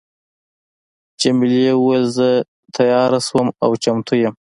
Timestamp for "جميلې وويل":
1.21-2.05